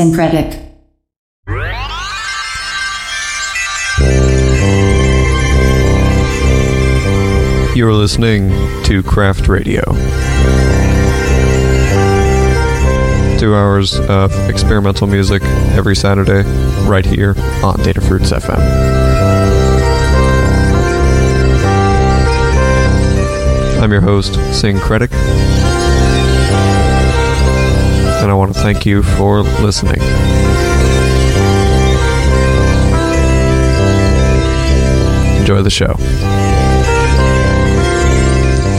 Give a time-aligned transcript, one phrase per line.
[0.00, 0.56] Synkretic.
[7.76, 8.48] You're listening
[8.84, 9.82] to Craft Radio.
[13.38, 15.42] Two hours of experimental music
[15.76, 16.44] every Saturday,
[16.88, 18.58] right here on Datafruits FM.
[23.82, 25.10] I'm your host, Synkretic,
[28.20, 30.00] and I want to thank you for listening.
[35.40, 35.94] Enjoy the show.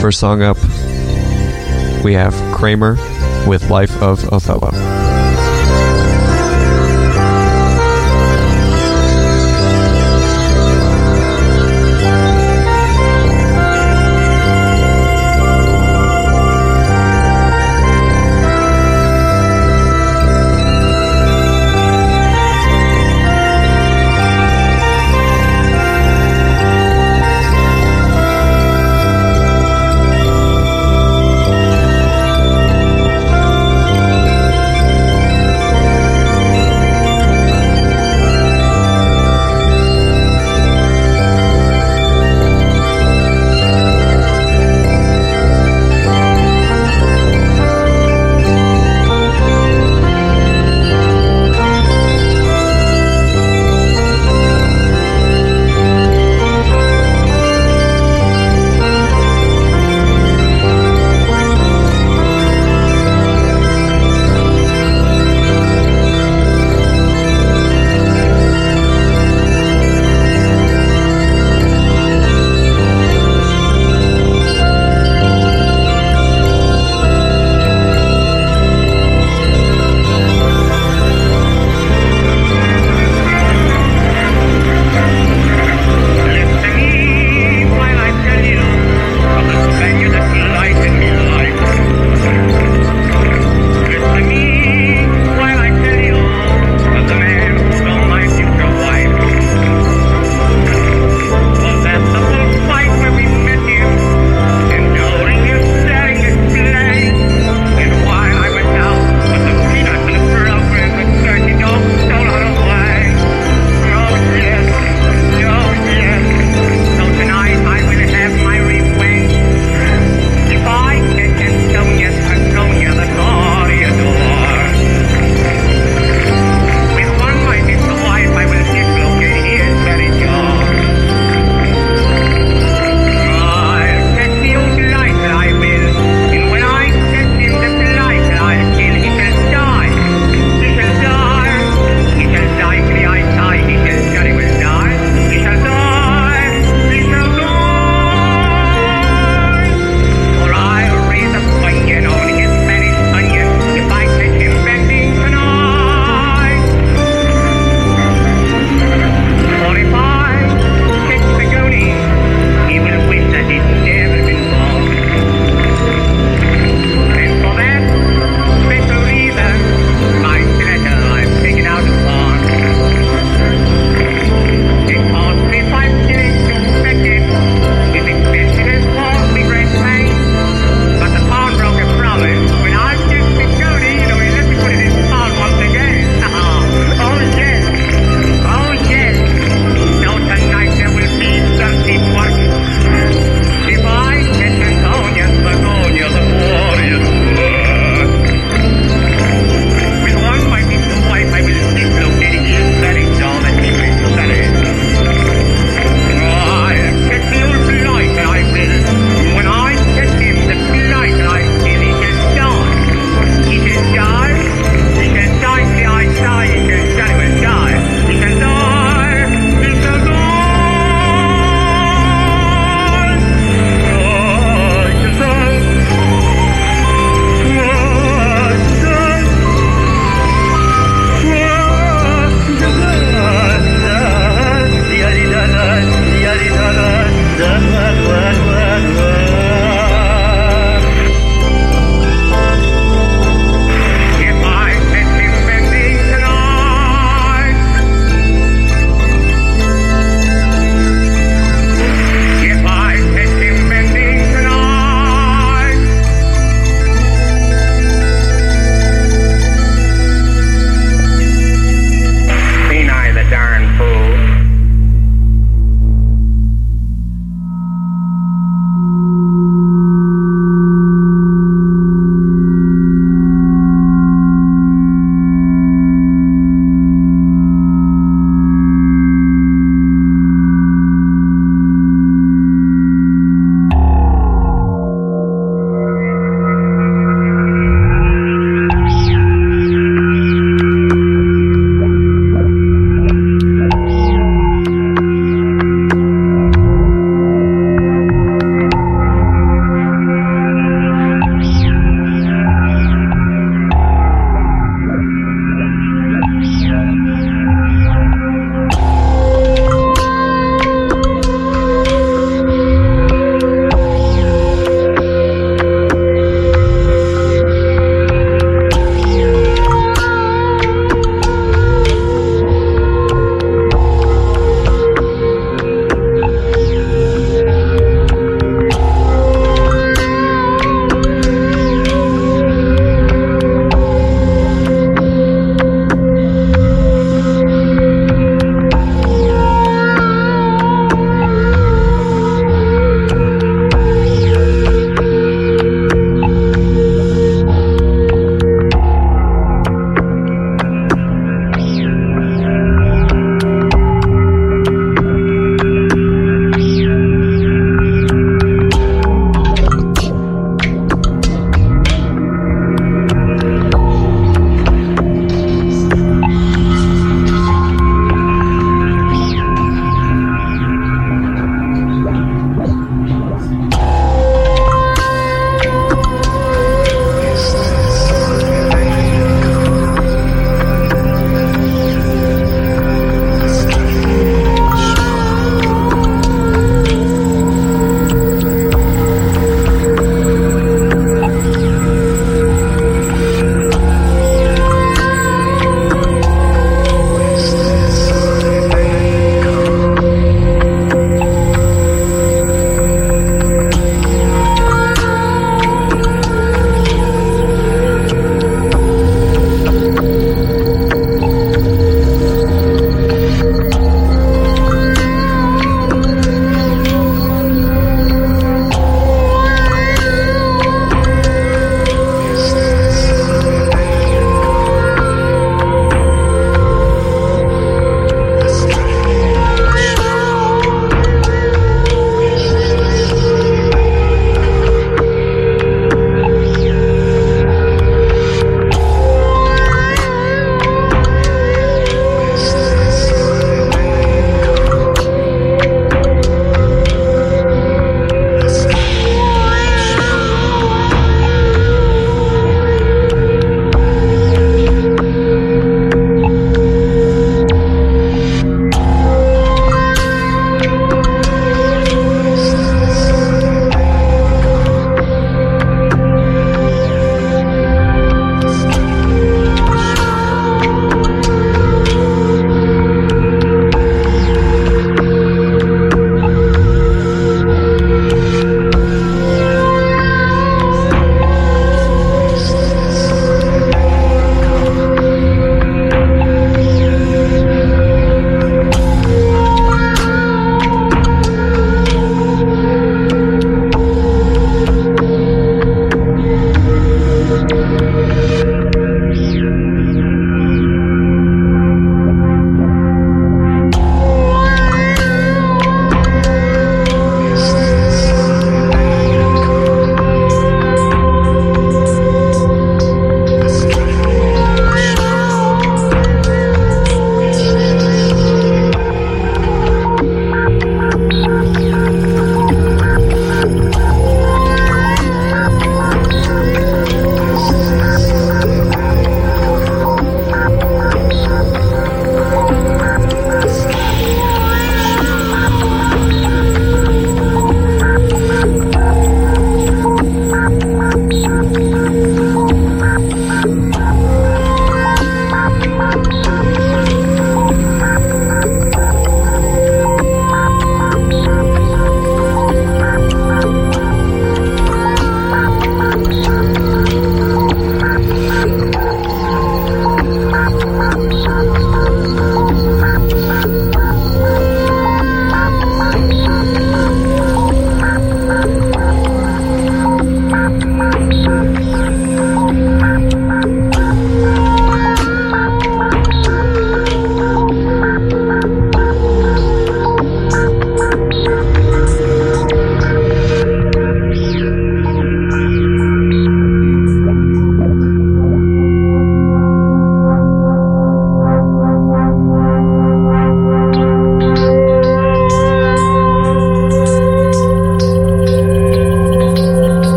[0.00, 0.56] First song up,
[2.04, 2.96] we have Kramer
[3.46, 4.91] with Life of Othello.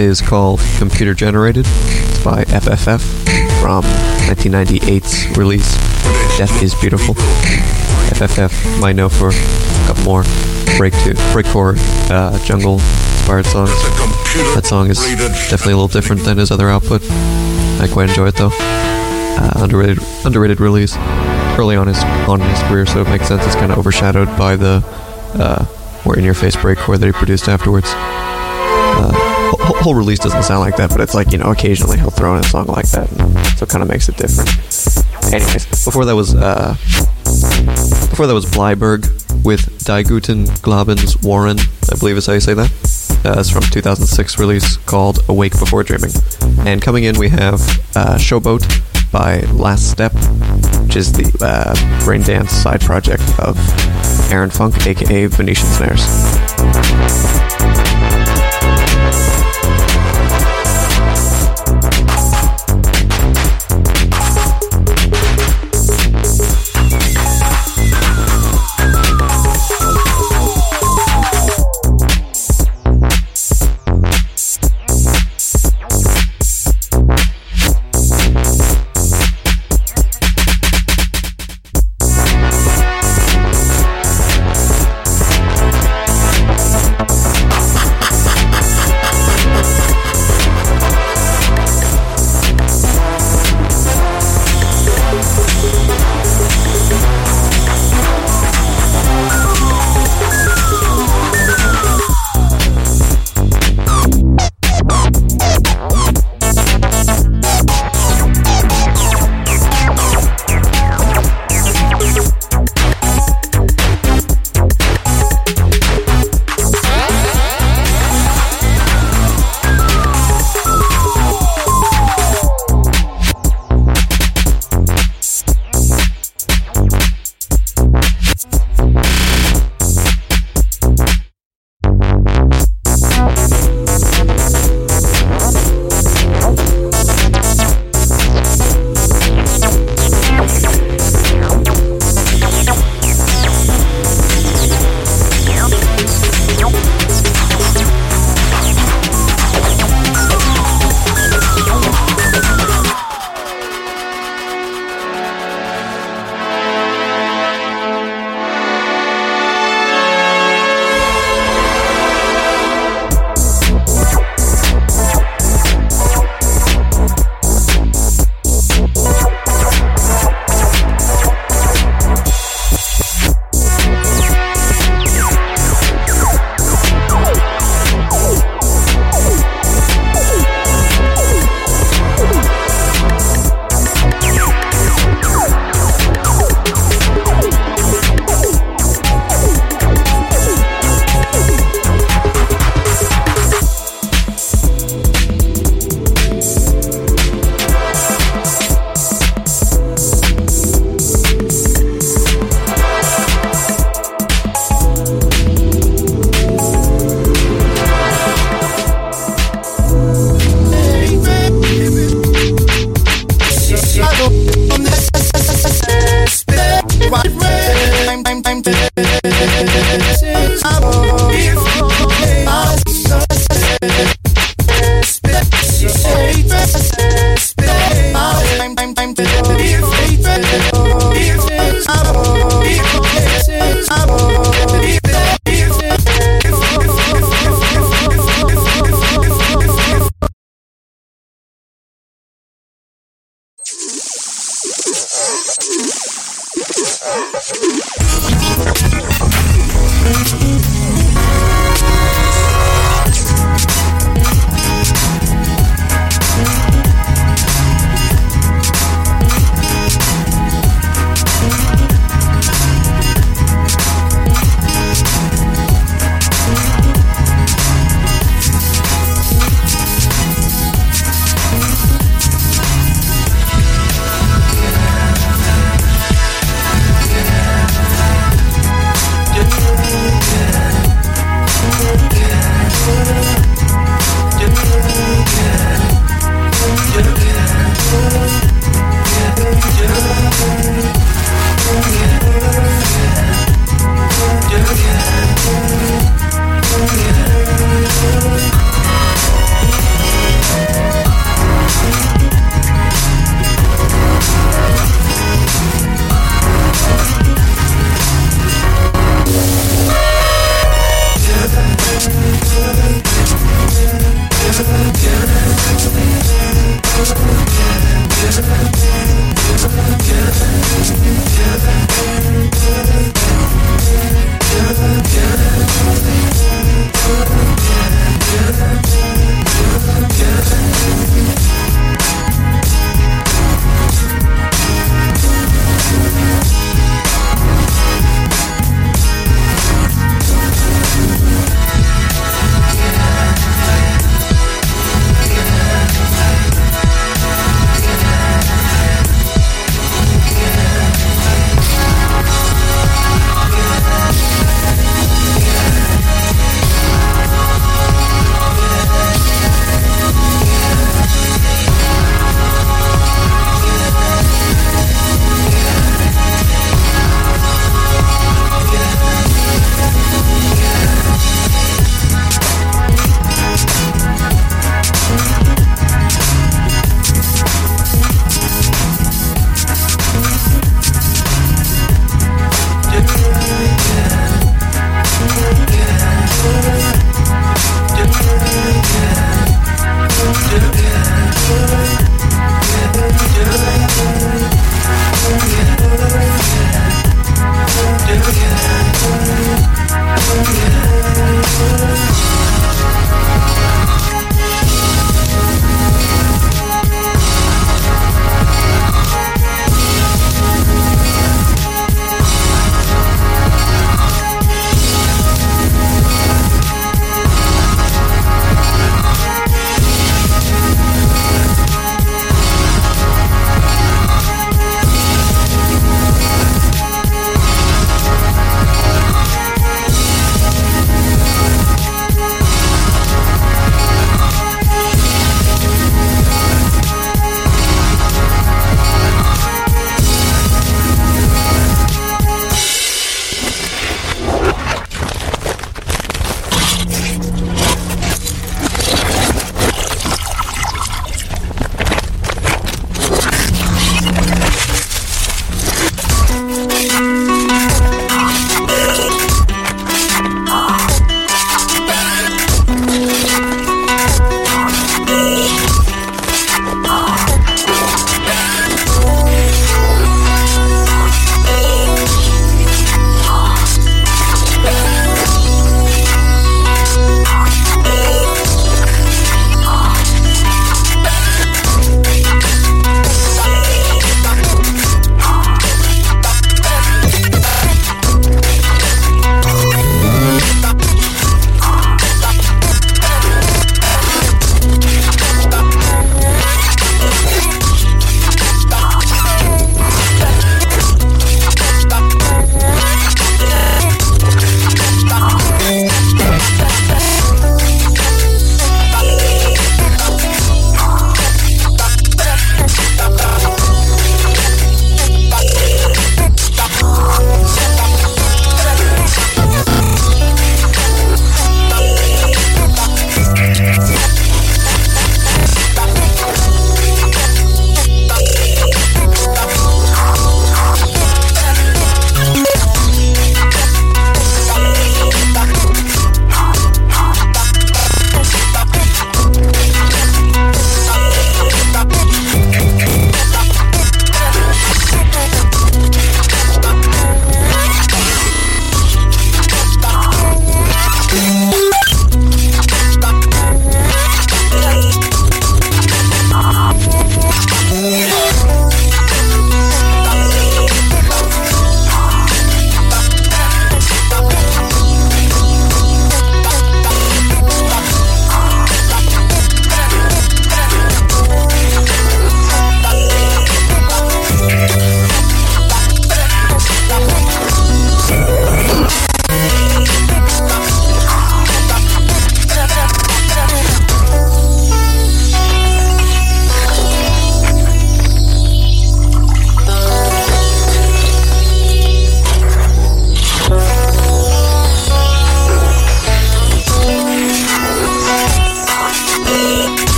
[0.00, 1.66] Is called Computer Generated.
[1.68, 3.00] It's by FFF
[3.60, 3.84] from
[4.28, 5.76] 1998's release
[6.38, 7.14] Death is Beautiful.
[7.14, 10.22] FFF might know for a couple more
[10.78, 11.76] break to breakcore
[12.10, 13.70] uh, jungle inspired songs.
[14.54, 17.02] That song is definitely a little different than his other output.
[17.04, 18.50] I quite enjoy it though.
[18.52, 20.96] Uh, underrated underrated release
[21.58, 23.44] early on his on his career, so it makes sense.
[23.44, 24.82] It's kind of overshadowed by the
[25.34, 25.66] uh,
[26.04, 27.92] more in your face breakcore that he produced afterwards.
[29.78, 32.40] Whole, release doesn't sound like that, but it's like you know occasionally he'll throw in
[32.40, 33.08] a song like that,
[33.56, 34.50] so it kind of makes it different.
[35.32, 36.74] Anyways, before that was uh,
[38.10, 41.58] before that was Bleiberg with Die Guten Glaubens Warren,
[41.90, 42.70] I believe is how you say that.
[43.24, 46.12] Uh, it's from 2006 release called Awake Before Dreaming.
[46.66, 47.60] And coming in we have
[47.94, 48.66] uh, Showboat
[49.12, 50.12] by Last Step,
[50.84, 53.58] which is the uh, brain dance side project of
[54.32, 57.09] Aaron Funk, aka Venetian Snares.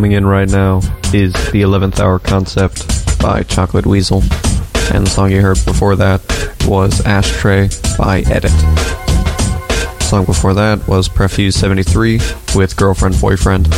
[0.00, 0.78] Coming in right now
[1.12, 4.22] is The 11th Hour Concept by Chocolate Weasel.
[4.94, 6.22] And the song you heard before that
[6.66, 8.50] was Ashtray by Edit.
[8.50, 12.18] The song before that was Prefuse 73
[12.56, 13.68] with Girlfriend Boyfriend.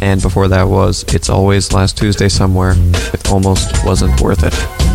[0.00, 2.76] And before that was It's Always Last Tuesday Somewhere
[3.10, 4.91] with Almost Wasn't Worth It.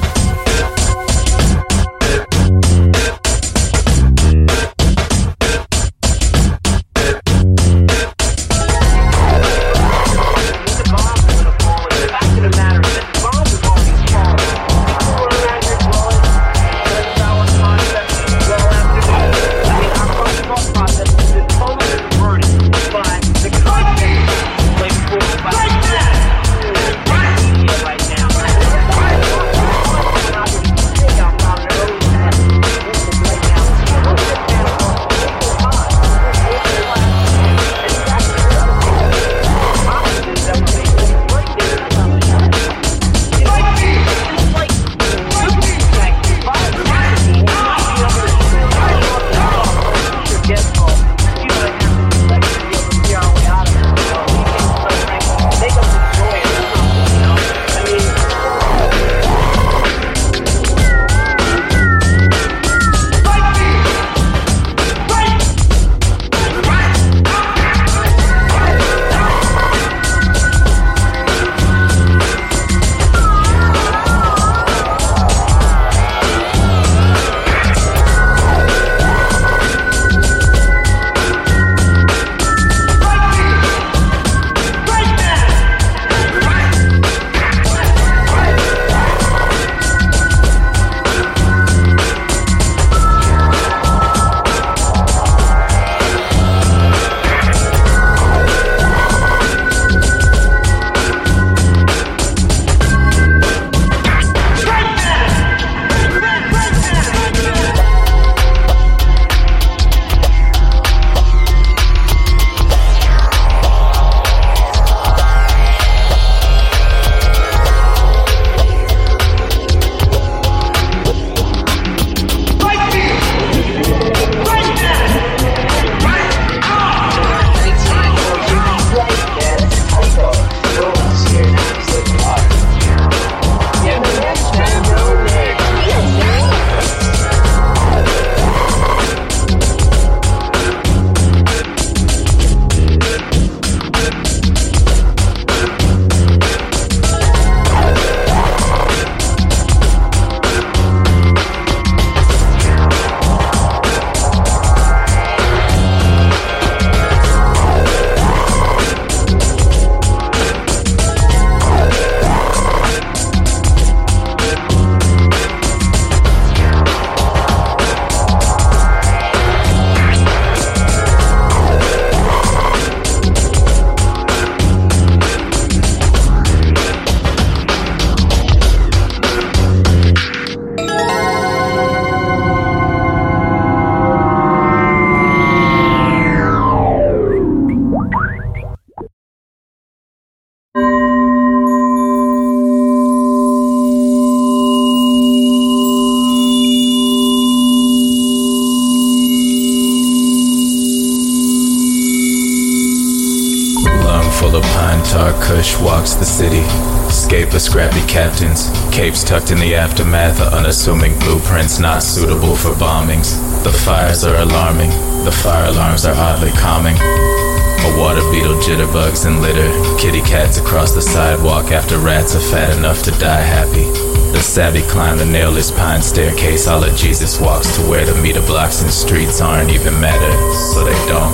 [211.58, 213.34] Blueprints not suitable for bombings.
[213.63, 214.91] The fires are alarming,
[215.26, 216.96] the fire alarms are oddly calming.
[216.96, 219.67] A water beetle jitterbugs and litter,
[219.98, 223.86] kitty cats across the sidewalk after rats are fat enough to die happy.
[224.34, 228.42] The savvy climb the nailless pine staircase, all of Jesus walks to where the meter
[228.42, 231.34] blocks and streets aren't even matter, so they don't.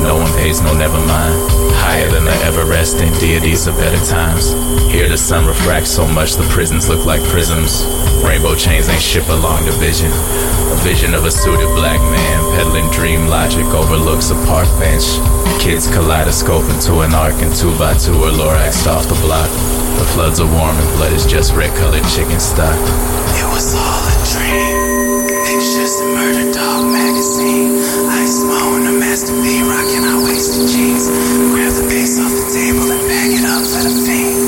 [0.00, 1.34] No one pays no never mind.
[1.82, 4.52] Higher than the ever resting deities of better times.
[4.92, 7.82] Here the sun refracts so much the prisons look like prisms.
[8.24, 10.10] Rainbow chains ain't ship along the vision.
[10.72, 15.04] A vision of a suited black man peddling dream logic overlooks a park bench.
[15.60, 19.48] Kids kaleidoscope into an arc and two by two are Loraxed off the block.
[19.98, 22.76] The floods are warm and blood is just red colored chicken stock.
[23.36, 25.26] It was all a dream.
[25.46, 27.80] Pictures in Murder Dog magazine.
[28.10, 31.08] Ice Mo and a Master B rocking our wasted jeans.
[31.54, 34.45] Grab the piece off the table and bag it up for the fiends.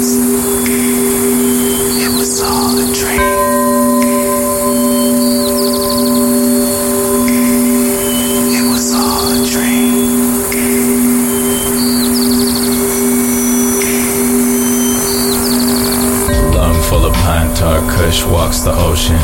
[17.59, 19.19] Tar Kush walks the ocean,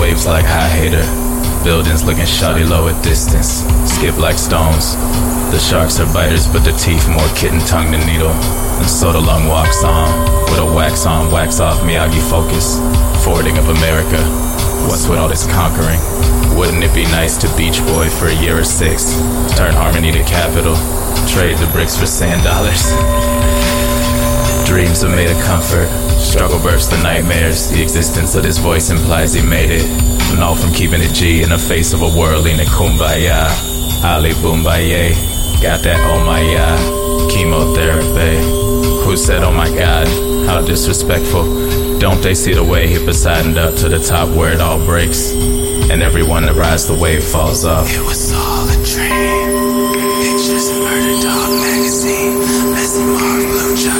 [0.00, 1.04] waves like high hater.
[1.62, 4.96] Buildings looking shoddy low at distance, skip like stones.
[5.52, 8.32] The sharks are biters, but their teeth more kitten tongue than needle.
[8.80, 10.08] And so the long walks on,
[10.48, 12.80] with a wax on, wax off Miyagi focus.
[13.22, 14.24] Forwarding of America,
[14.88, 16.00] what's with all this conquering?
[16.56, 19.12] Wouldn't it be nice to Beach Boy for a year or six?
[19.52, 20.80] Turn harmony to capital,
[21.28, 22.88] trade the bricks for sand dollars.
[24.64, 26.05] Dreams are made of comfort.
[26.36, 27.70] Struggle bursts the nightmares.
[27.70, 29.86] The existence of this voice implies he made it.
[30.30, 33.48] And all from keeping it G in the face of a world in a kumbaya.
[34.04, 35.14] Ali Boombaye.
[35.62, 36.76] Got that oh my yeah.
[37.30, 38.36] Chemotherapy.
[39.06, 40.08] Who said oh my god?
[40.46, 41.98] How disrespectful.
[41.98, 45.32] Don't they see the way he Poseidoned up to the top where it all breaks?
[45.88, 47.88] And everyone that rides the wave falls off.
[47.88, 48.45] It was all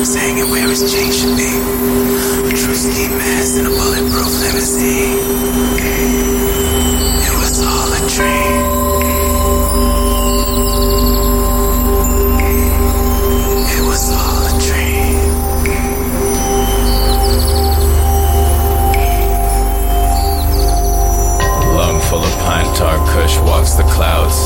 [0.06, 1.50] chucks hanging where his chain should be.
[2.46, 5.18] A true ski mask and a bulletproof limousine.
[7.22, 8.62] It was all a dream.
[13.74, 15.16] It was all a dream.
[21.76, 24.36] Lung full of pine tar kush walks the clouds.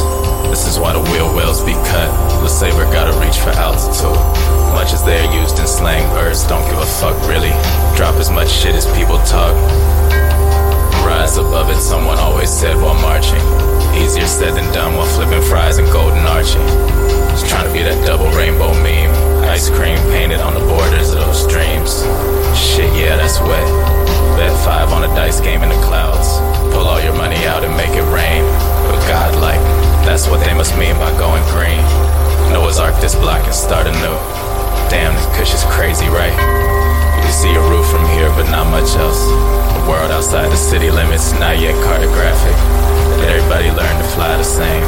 [0.48, 2.11] This is why the wheel wells be cut.
[2.42, 4.59] The saber gotta reach for altitude.
[4.72, 7.52] Much as they're used in slang, birds don't give a fuck really.
[7.96, 9.54] Drop as much shit as people talk.
[11.04, 13.42] Rise above it, someone always said while marching.
[13.98, 16.62] Easier said than done while flipping fries and golden arching.
[17.34, 19.10] Just trying to be that double rainbow meme.
[19.50, 22.02] Ice cream painted on the borders of those dreams.
[22.54, 23.66] Shit, yeah, that's wet.
[24.38, 26.38] Bet five on a dice game in the clouds.
[26.72, 28.46] Pull all your money out and make it rain.
[28.86, 29.60] But God, like,
[30.06, 31.82] that's what they must mean by going green.
[32.52, 34.49] Noah's Ark this block and start anew.
[34.91, 36.34] Damn, kush is crazy, right?
[36.34, 39.22] You can see a roof from here, but not much else.
[39.22, 42.57] The world outside the city limits, not yet cartographic.
[43.22, 44.82] Let everybody learn to fly the same.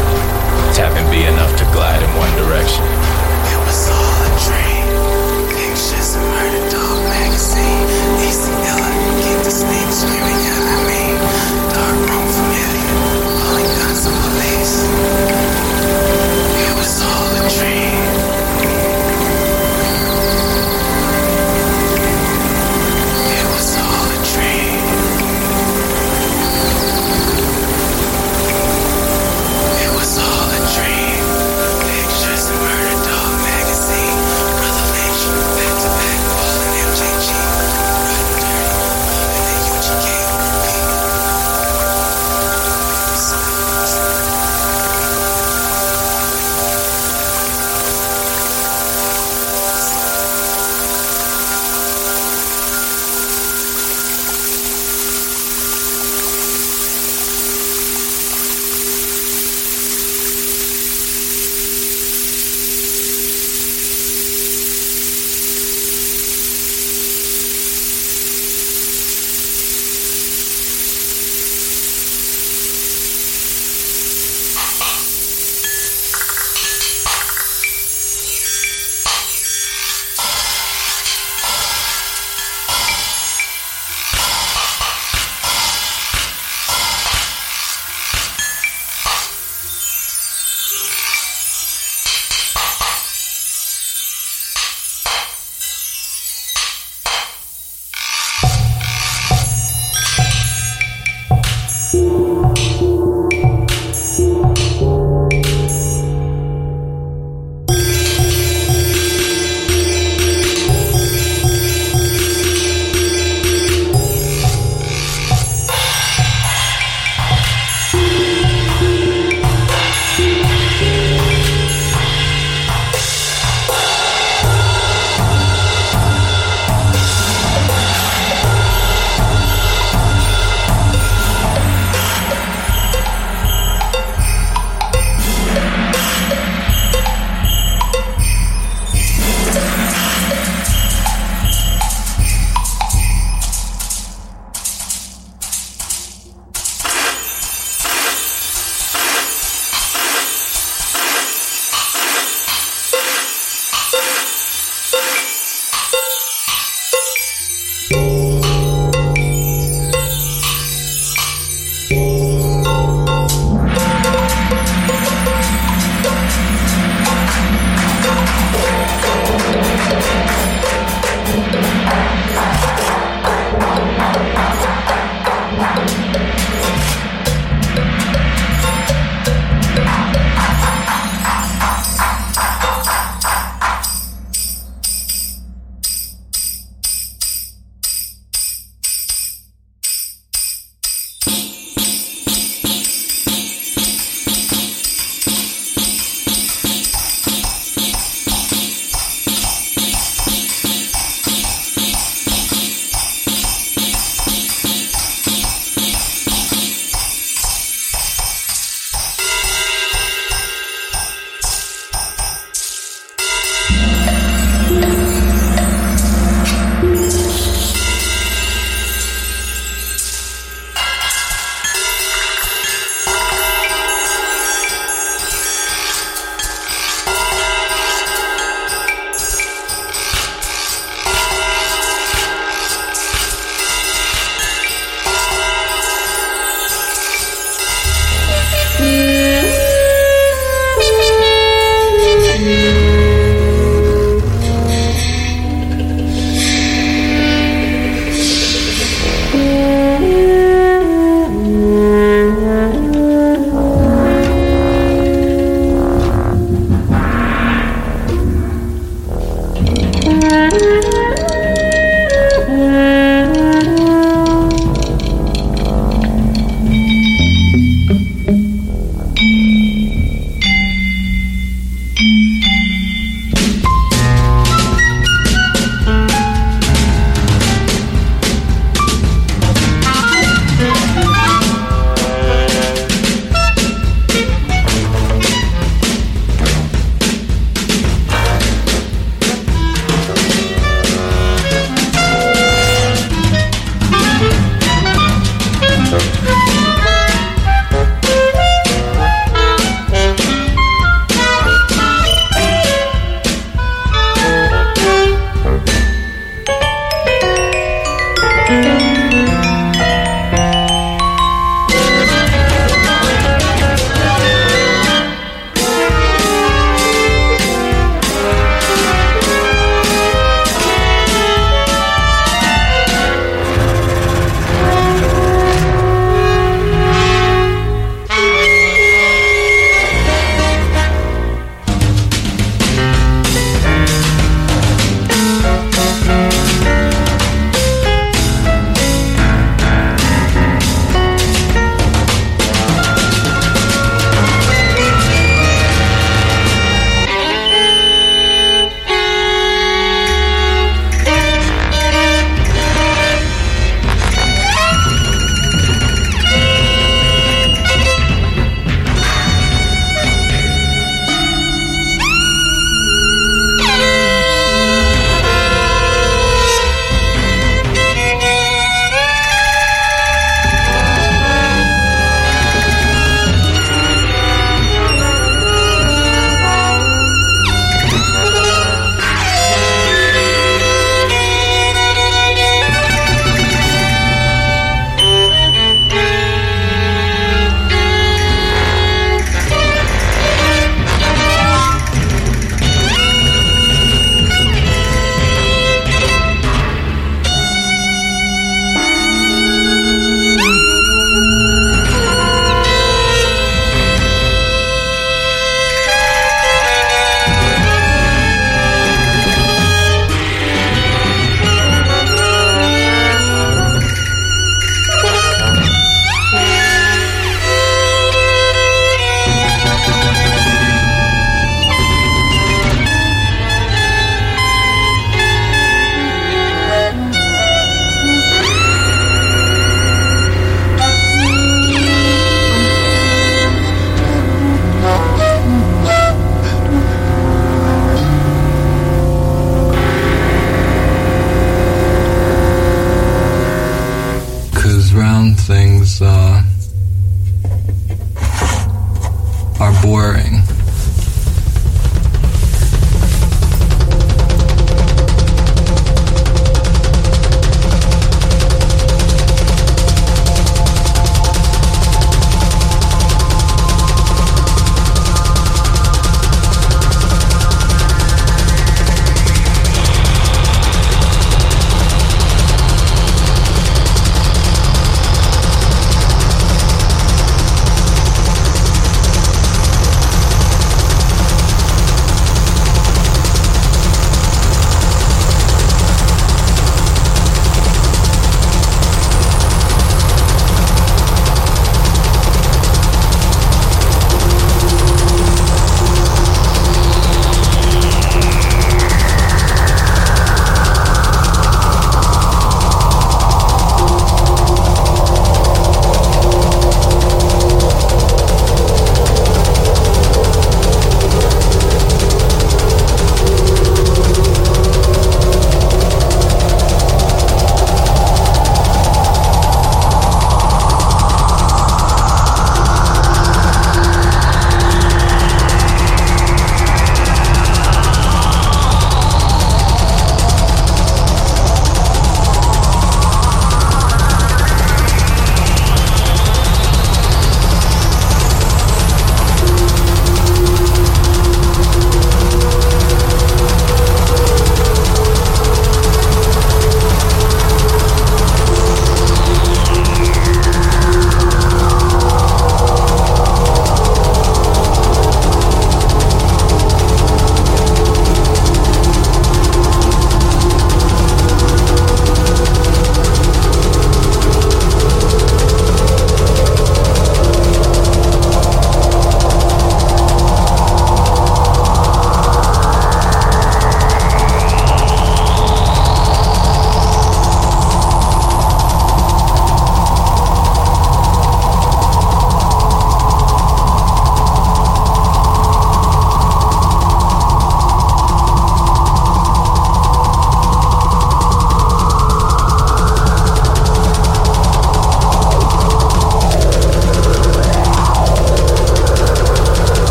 [0.75, 2.83] Tap and be enough to glide in one direction.
[2.83, 4.72] It was all a dream.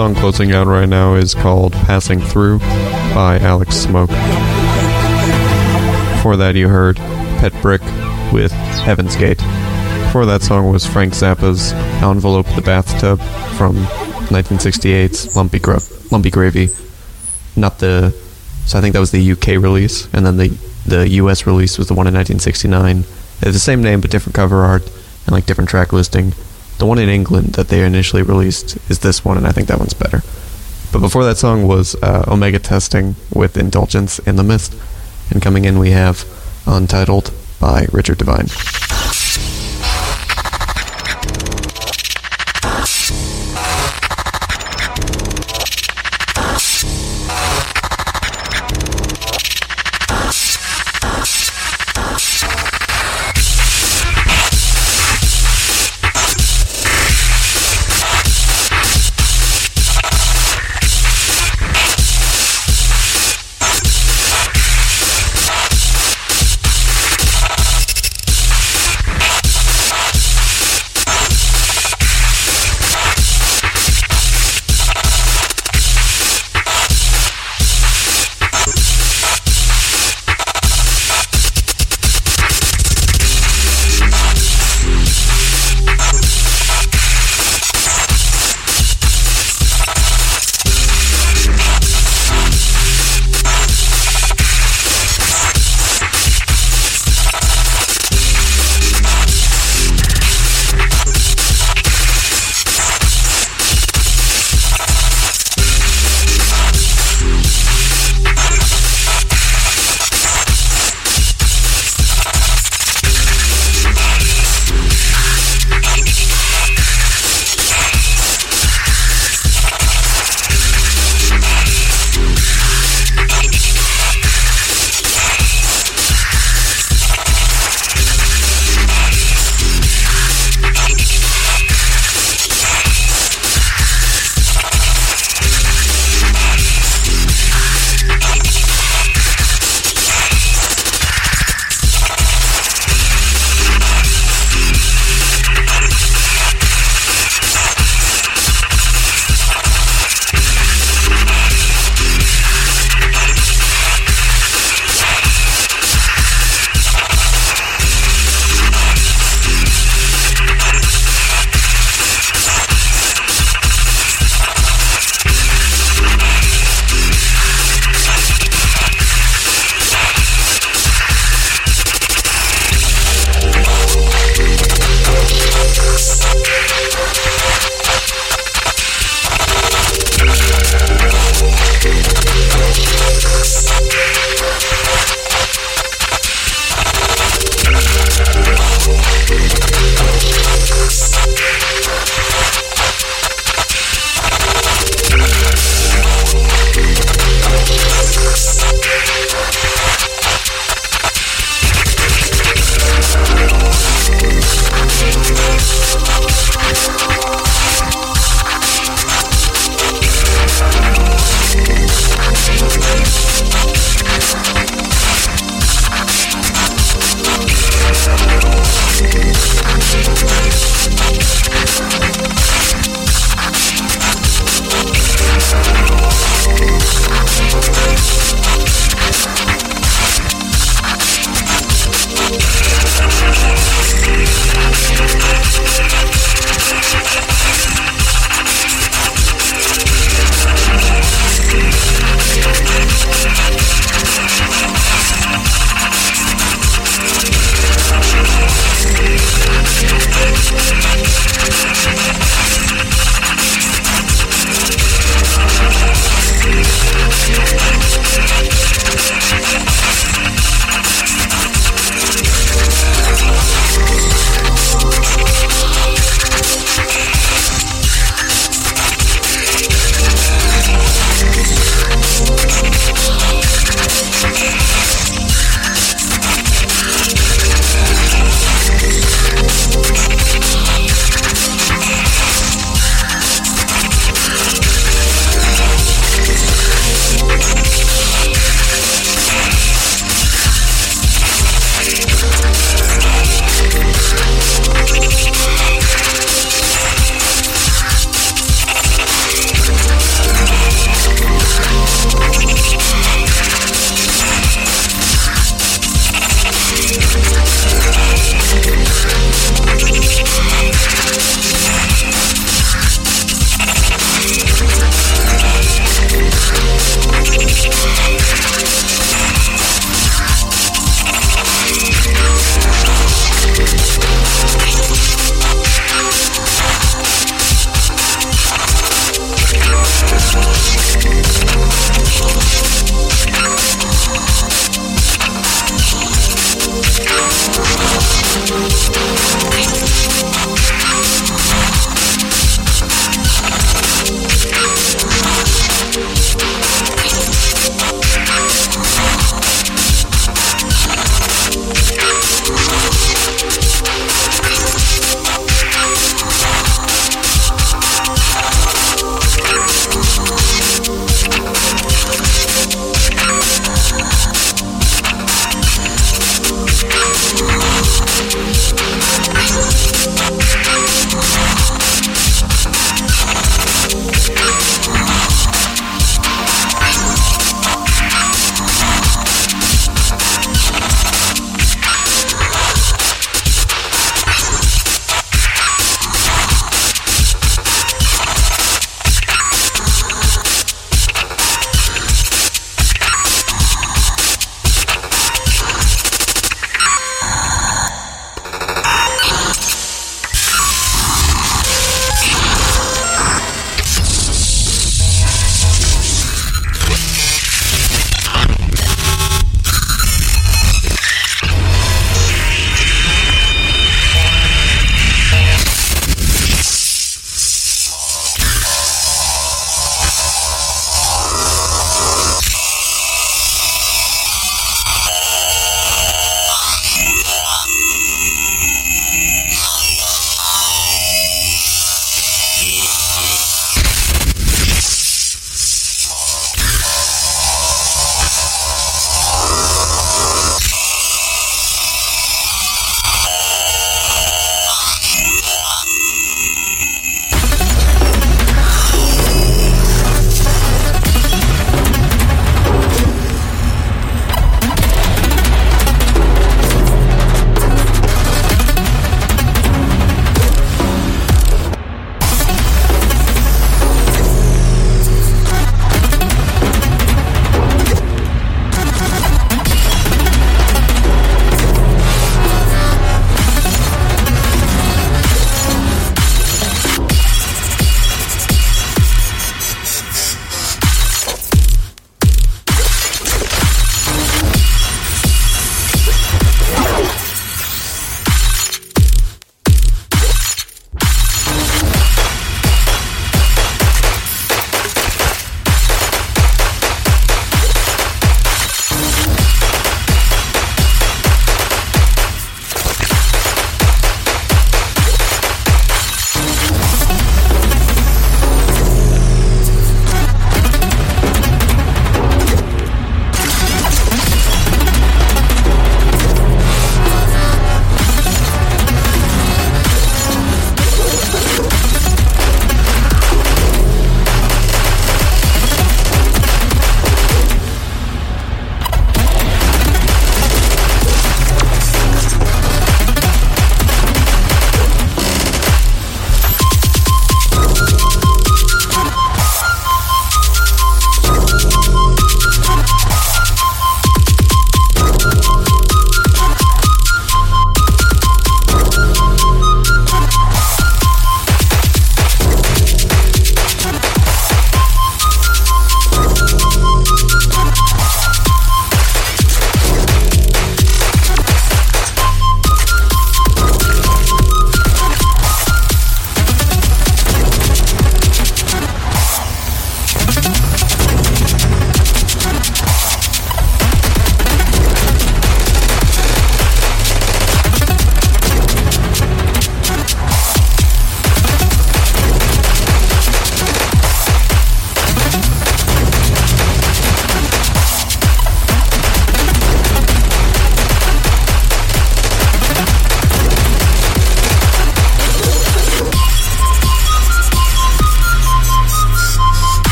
[0.00, 2.58] Song closing out right now is called Passing Through
[3.12, 4.08] by Alex Smoke.
[6.16, 7.82] Before that, you heard Pet Brick
[8.32, 9.36] with Heaven's Gate.
[10.06, 13.20] Before that song was Frank Zappa's Envelope the Bathtub
[13.58, 13.76] from
[14.30, 15.80] 1968's Lumpy, Gro-
[16.10, 16.70] Lumpy Gravy.
[17.54, 18.16] Not the.
[18.64, 20.48] So I think that was the UK release, and then the,
[20.86, 23.00] the US release was the one in 1969.
[23.00, 23.06] It's
[23.42, 24.86] the same name, but different cover art
[25.26, 26.32] and like different track listing.
[26.80, 29.78] The one in England that they initially released is this one, and I think that
[29.78, 30.22] one's better.
[30.90, 34.74] But before that song was uh, Omega Testing with Indulgence in the Mist.
[35.30, 36.24] And coming in, we have
[36.66, 38.46] Untitled by Richard Devine.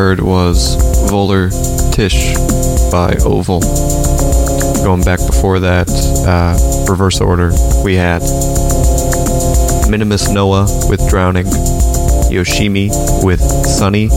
[0.00, 0.76] Heard was
[1.10, 1.50] Voller
[1.92, 2.32] Tish
[2.90, 3.60] by Oval.
[4.82, 5.90] Going back before that,
[6.26, 6.56] uh,
[6.90, 7.52] reverse order,
[7.84, 8.22] we had
[9.90, 11.44] Minimus Noah with Drowning,
[12.32, 12.88] Yoshimi
[13.22, 14.08] with Sunny,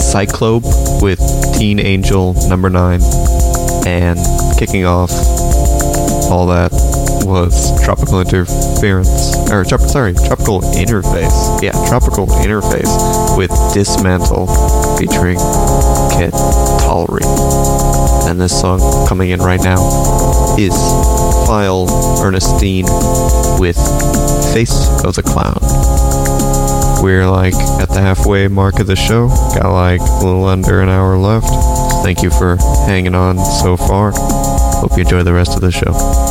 [0.00, 0.64] Cyclope
[1.02, 1.20] with
[1.58, 2.98] Teen Angel number 9,
[3.86, 4.18] and
[4.58, 5.10] kicking off
[6.30, 6.70] all that
[7.26, 11.60] was Tropical Interference, or sorry, Tropical Interface.
[11.62, 14.46] Yeah, Tropical Interface with Dismantle
[14.96, 15.38] featuring
[16.16, 16.32] Kit
[16.82, 17.24] Tollery.
[18.28, 19.80] And this song coming in right now
[20.56, 20.74] is
[21.46, 21.86] File
[22.22, 22.86] Ernestine
[23.58, 23.76] with
[24.54, 25.58] Face of the Clown.
[27.02, 29.28] We're like at the halfway mark of the show.
[29.28, 31.48] Got like a little under an hour left.
[32.04, 32.56] Thank you for
[32.86, 34.12] hanging on so far.
[34.14, 36.29] Hope you enjoy the rest of the show.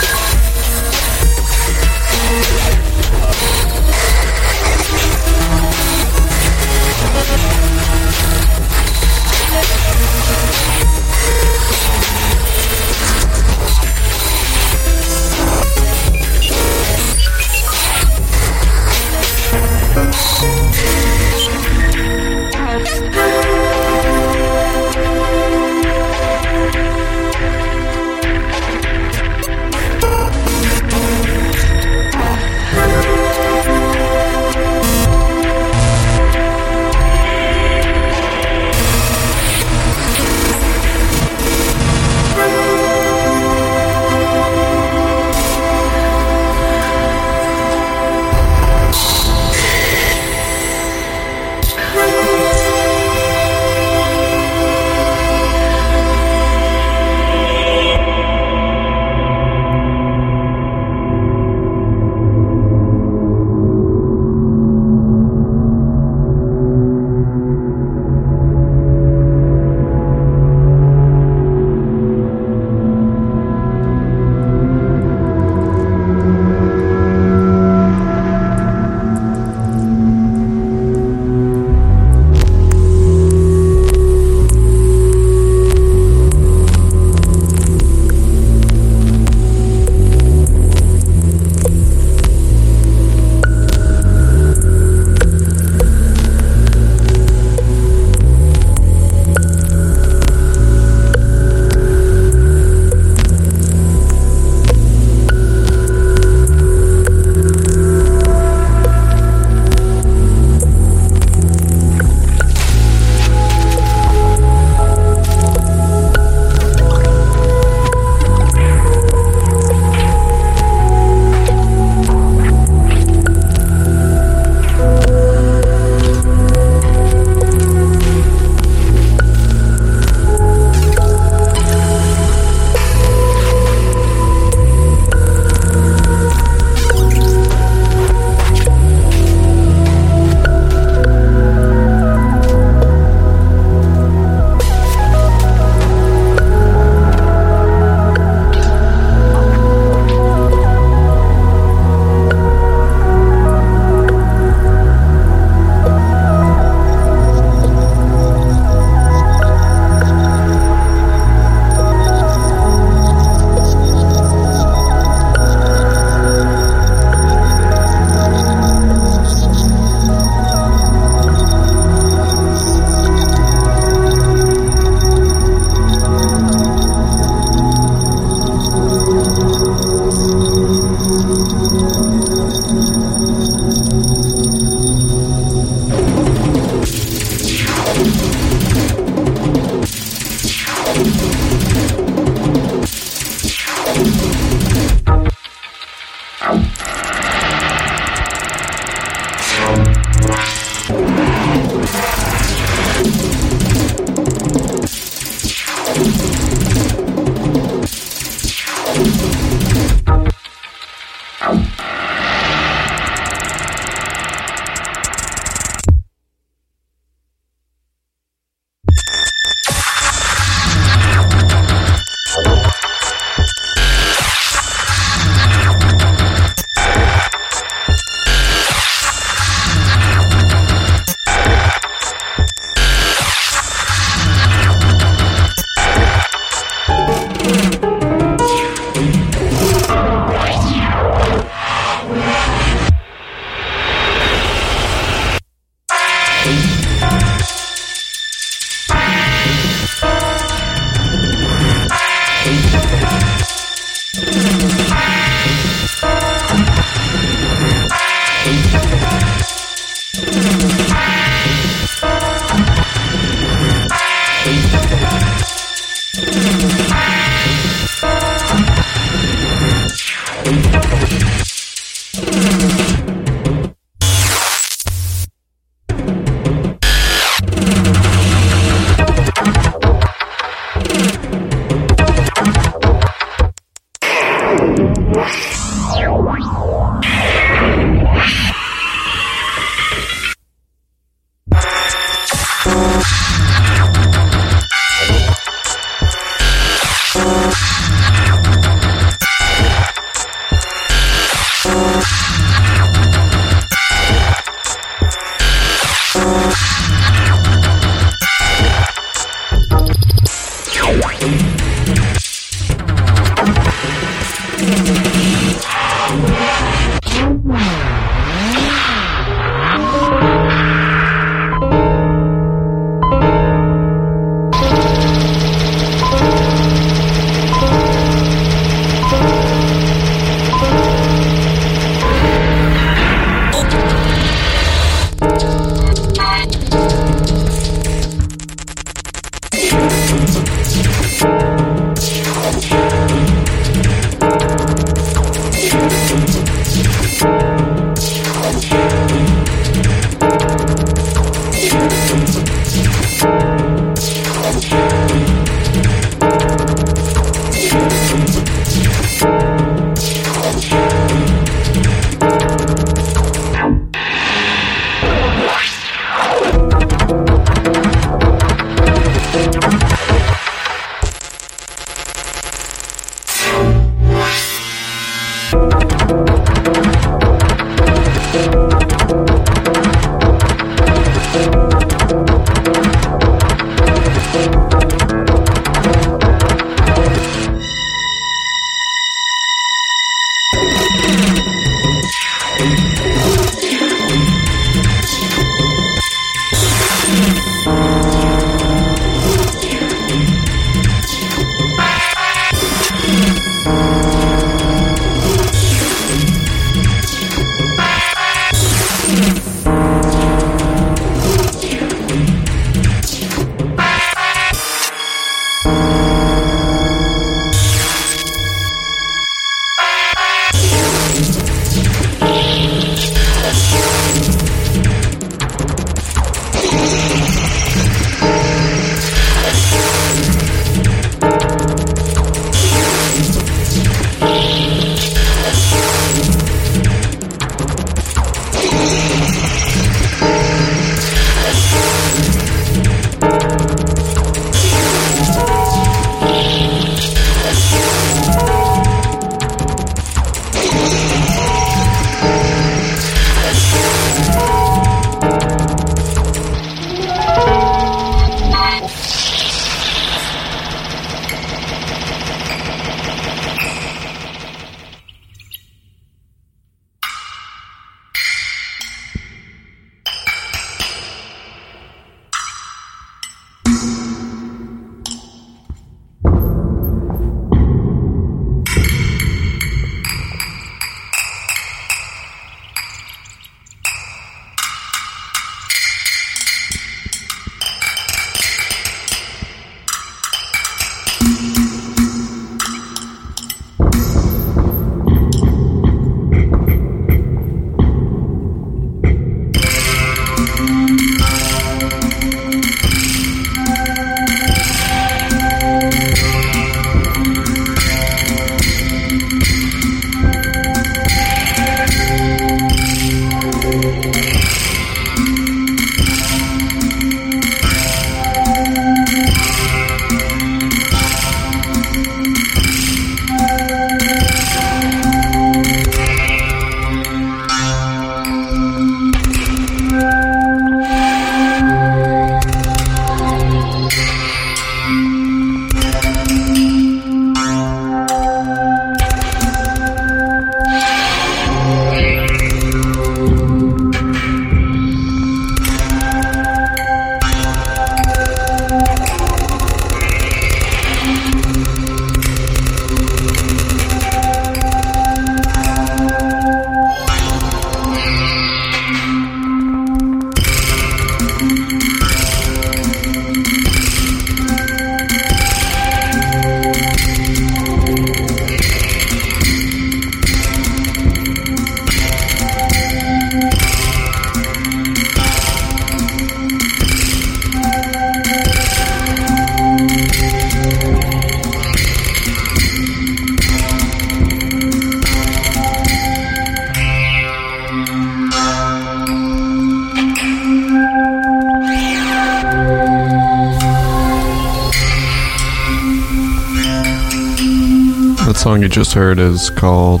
[599.28, 600.00] Is called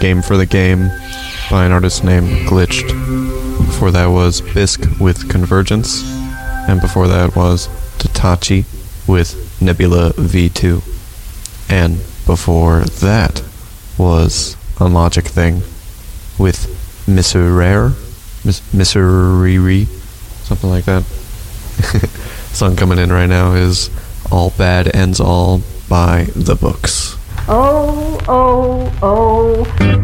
[0.00, 0.88] Game for the Game
[1.50, 2.88] by an artist named Glitched.
[3.66, 6.02] Before that was Bisque with Convergence.
[6.68, 7.68] And before that was
[7.98, 8.64] Tatachi
[9.08, 10.82] with Nebula V2.
[11.70, 11.96] And
[12.26, 13.42] before that
[13.98, 15.62] was Unlogic Thing
[16.38, 16.66] with
[17.06, 17.90] Miserere?
[18.44, 19.86] Mis- Miserere?
[20.44, 21.02] Something like that.
[22.52, 23.90] Song coming in right now is
[24.30, 27.17] All Bad Ends All by The Books.
[27.50, 29.98] Oh, oh, oh.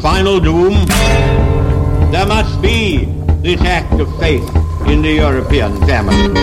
[0.00, 0.86] Final doom,
[2.12, 3.04] there must be
[3.42, 4.48] this act of faith
[4.86, 6.35] in the European family.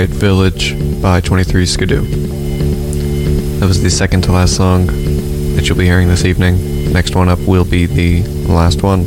[0.00, 2.00] Quiet Village by 23 Skidoo.
[3.58, 6.90] That was the second to last song that you'll be hearing this evening.
[6.90, 9.04] Next one up will be the last one.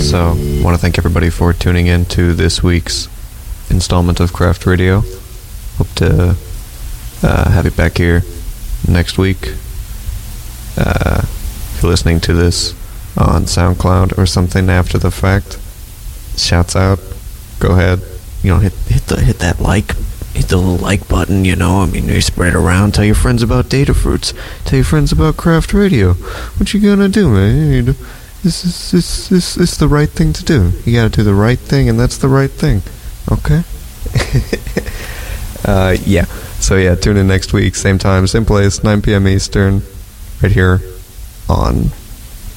[0.00, 3.06] So, I want to thank everybody for tuning in to this week's
[3.70, 5.04] installment of Craft Radio.
[5.76, 6.36] Hope to
[7.22, 8.24] uh, have you back here
[8.88, 9.50] next week.
[10.76, 12.72] Uh, if you're listening to this
[13.16, 15.60] on SoundCloud or something after the fact,
[16.36, 16.98] shouts out.
[17.60, 18.00] Go ahead.
[18.42, 18.74] You know, hit
[19.20, 19.94] hit hit that like
[20.34, 21.82] hit the little like button, you know.
[21.82, 24.32] I mean, you spread around, tell your friends about Datafruits,
[24.64, 26.14] tell your friends about Craft Radio.
[26.14, 27.96] What you gonna do, man?
[28.42, 30.72] This is this this this the right thing to do.
[30.84, 32.82] You gotta do the right thing, and that's the right thing.
[33.30, 33.62] Okay.
[35.64, 36.26] uh, yeah.
[36.60, 39.26] So yeah, tune in next week, same time, same place, 9 p.m.
[39.28, 39.82] Eastern,
[40.42, 40.80] right here
[41.48, 41.90] on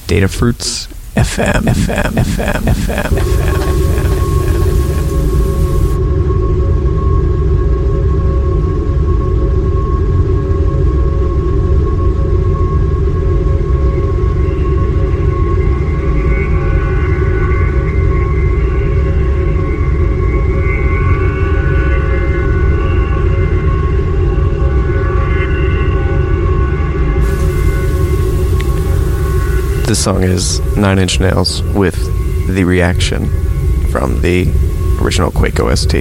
[0.06, 1.62] Datafruits FM.
[1.62, 2.12] FM.
[2.12, 2.62] FM.
[2.62, 3.18] FM.
[3.18, 3.77] FM.
[29.88, 31.96] This song is Nine Inch Nails with
[32.54, 33.26] the reaction
[33.88, 34.46] from the
[35.00, 35.92] original Quake OST.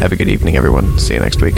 [0.00, 0.98] Have a good evening, everyone.
[0.98, 1.56] See you next week.